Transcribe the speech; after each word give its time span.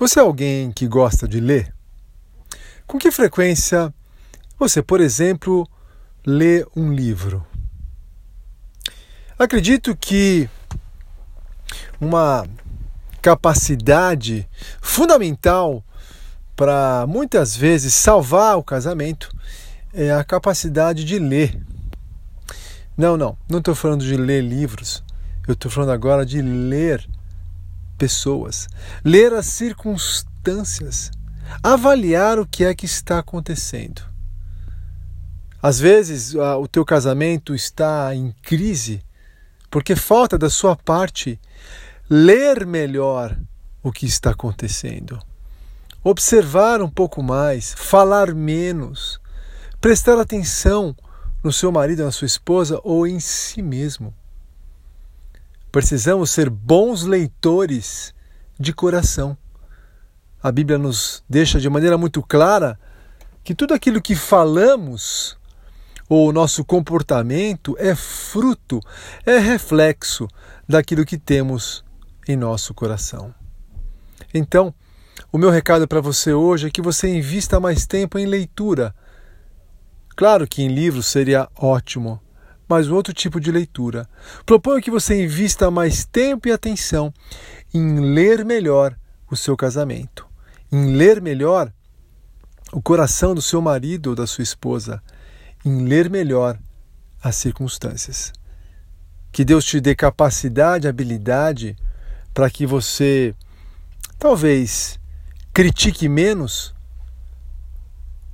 Você 0.00 0.18
é 0.18 0.22
alguém 0.22 0.72
que 0.72 0.86
gosta 0.88 1.28
de 1.28 1.40
ler? 1.40 1.74
Com 2.86 2.96
que 2.96 3.10
frequência 3.10 3.92
você, 4.58 4.80
por 4.80 4.98
exemplo, 4.98 5.68
lê 6.24 6.66
um 6.74 6.90
livro? 6.90 7.46
Acredito 9.38 9.94
que 9.94 10.48
uma 12.00 12.46
capacidade 13.20 14.48
fundamental 14.80 15.84
para 16.56 17.04
muitas 17.06 17.54
vezes 17.54 17.92
salvar 17.92 18.56
o 18.56 18.64
casamento 18.64 19.30
é 19.92 20.10
a 20.12 20.24
capacidade 20.24 21.04
de 21.04 21.18
ler. 21.18 21.60
Não, 22.96 23.18
não, 23.18 23.36
não 23.46 23.58
estou 23.58 23.74
falando 23.74 24.02
de 24.02 24.16
ler 24.16 24.42
livros, 24.42 25.04
eu 25.46 25.52
estou 25.52 25.70
falando 25.70 25.90
agora 25.90 26.24
de 26.24 26.40
ler 26.40 27.06
pessoas, 28.00 28.66
ler 29.04 29.34
as 29.34 29.44
circunstâncias, 29.44 31.10
avaliar 31.62 32.38
o 32.38 32.46
que 32.46 32.64
é 32.64 32.74
que 32.74 32.86
está 32.86 33.18
acontecendo. 33.18 34.00
Às 35.62 35.78
vezes 35.78 36.34
o 36.34 36.66
teu 36.66 36.82
casamento 36.82 37.54
está 37.54 38.14
em 38.14 38.34
crise 38.40 39.02
porque 39.70 39.94
falta 39.94 40.38
da 40.38 40.48
sua 40.48 40.74
parte 40.74 41.38
ler 42.08 42.64
melhor 42.66 43.36
o 43.82 43.92
que 43.92 44.06
está 44.06 44.30
acontecendo, 44.30 45.20
observar 46.02 46.80
um 46.80 46.88
pouco 46.88 47.22
mais, 47.22 47.74
falar 47.74 48.34
menos, 48.34 49.20
prestar 49.78 50.18
atenção 50.18 50.96
no 51.44 51.52
seu 51.52 51.70
marido, 51.70 52.02
na 52.02 52.10
sua 52.10 52.26
esposa 52.26 52.80
ou 52.82 53.06
em 53.06 53.20
si 53.20 53.60
mesmo. 53.60 54.14
Precisamos 55.70 56.30
ser 56.30 56.50
bons 56.50 57.04
leitores 57.04 58.14
de 58.58 58.72
coração. 58.72 59.36
A 60.42 60.50
Bíblia 60.50 60.78
nos 60.78 61.22
deixa 61.28 61.60
de 61.60 61.68
maneira 61.68 61.96
muito 61.96 62.22
clara 62.22 62.78
que 63.44 63.54
tudo 63.54 63.74
aquilo 63.74 64.02
que 64.02 64.14
falamos 64.14 65.38
ou 66.08 66.28
o 66.28 66.32
nosso 66.32 66.64
comportamento 66.64 67.76
é 67.78 67.94
fruto, 67.94 68.80
é 69.24 69.38
reflexo 69.38 70.26
daquilo 70.68 71.04
que 71.04 71.16
temos 71.16 71.84
em 72.26 72.36
nosso 72.36 72.74
coração. 72.74 73.32
Então, 74.34 74.74
o 75.30 75.38
meu 75.38 75.50
recado 75.50 75.86
para 75.86 76.00
você 76.00 76.32
hoje 76.32 76.66
é 76.66 76.70
que 76.70 76.82
você 76.82 77.08
invista 77.08 77.60
mais 77.60 77.86
tempo 77.86 78.18
em 78.18 78.26
leitura. 78.26 78.92
Claro 80.16 80.48
que 80.48 80.62
em 80.62 80.68
livros 80.68 81.06
seria 81.06 81.48
ótimo, 81.56 82.20
mas 82.70 82.88
outro 82.88 83.12
tipo 83.12 83.40
de 83.40 83.50
leitura. 83.50 84.08
Proponho 84.46 84.80
que 84.80 84.92
você 84.92 85.24
invista 85.24 85.72
mais 85.72 86.04
tempo 86.04 86.46
e 86.46 86.52
atenção 86.52 87.12
em 87.74 88.14
ler 88.14 88.44
melhor 88.44 88.96
o 89.28 89.36
seu 89.36 89.56
casamento, 89.56 90.24
em 90.70 90.94
ler 90.94 91.20
melhor 91.20 91.72
o 92.72 92.80
coração 92.80 93.34
do 93.34 93.42
seu 93.42 93.60
marido 93.60 94.10
ou 94.10 94.14
da 94.14 94.24
sua 94.24 94.44
esposa, 94.44 95.02
em 95.64 95.84
ler 95.84 96.08
melhor 96.08 96.56
as 97.20 97.34
circunstâncias. 97.34 98.32
Que 99.32 99.44
Deus 99.44 99.64
te 99.64 99.80
dê 99.80 99.96
capacidade, 99.96 100.86
habilidade 100.86 101.76
para 102.32 102.48
que 102.48 102.64
você 102.66 103.34
talvez 104.16 104.96
critique 105.52 106.08
menos, 106.08 106.72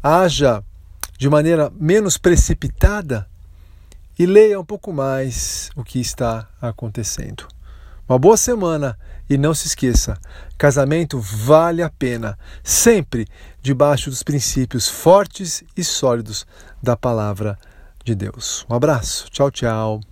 haja 0.00 0.62
de 1.18 1.28
maneira 1.28 1.68
menos 1.74 2.16
precipitada 2.16 3.28
e 4.20 4.26
leia 4.26 4.60
um 4.60 4.64
pouco 4.64 4.92
mais 4.92 5.70
o 5.74 5.82
que 5.82 5.98
está 5.98 6.46
acontecendo. 6.60 7.48
Uma 8.06 8.18
boa 8.18 8.36
semana 8.36 8.98
e 9.30 9.38
não 9.38 9.54
se 9.54 9.66
esqueça: 9.66 10.18
casamento 10.58 11.18
vale 11.18 11.82
a 11.82 11.88
pena, 11.88 12.38
sempre 12.62 13.26
debaixo 13.62 14.10
dos 14.10 14.22
princípios 14.22 14.86
fortes 14.86 15.64
e 15.74 15.82
sólidos 15.82 16.46
da 16.82 16.98
palavra 16.98 17.58
de 18.04 18.14
Deus. 18.14 18.66
Um 18.68 18.74
abraço, 18.74 19.30
tchau, 19.30 19.50
tchau. 19.50 20.09